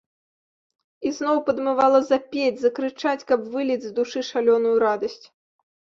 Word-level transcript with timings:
І 1.09 1.11
зноў 1.17 1.37
падмывала 1.49 1.99
запець, 2.11 2.59
закрычаць, 2.63 3.27
каб 3.33 3.47
выліць 3.57 3.85
з 3.85 3.91
душы 4.01 4.19
шалёную 4.31 4.75
радасць. 4.87 5.25